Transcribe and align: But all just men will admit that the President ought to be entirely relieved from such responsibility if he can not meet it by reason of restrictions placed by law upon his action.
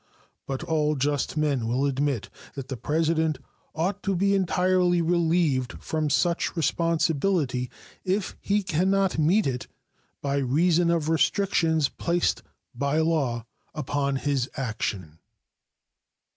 But 0.47 0.63
all 0.63 0.95
just 0.95 1.37
men 1.37 1.67
will 1.67 1.85
admit 1.85 2.31
that 2.55 2.69
the 2.69 2.75
President 2.75 3.37
ought 3.75 4.01
to 4.01 4.15
be 4.15 4.33
entirely 4.33 4.99
relieved 4.99 5.73
from 5.73 6.09
such 6.09 6.55
responsibility 6.55 7.69
if 8.03 8.35
he 8.41 8.63
can 8.63 8.89
not 8.89 9.19
meet 9.19 9.45
it 9.45 9.67
by 10.19 10.37
reason 10.37 10.89
of 10.89 11.07
restrictions 11.07 11.87
placed 11.87 12.41
by 12.73 12.97
law 12.97 13.45
upon 13.75 14.15
his 14.15 14.49
action. 14.57 15.19